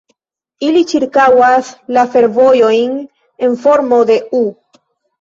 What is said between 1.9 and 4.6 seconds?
la fervojojn en formo de "U".